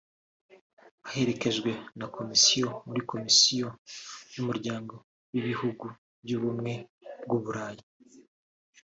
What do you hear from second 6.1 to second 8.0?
by’Ubumwe bw’u Burayi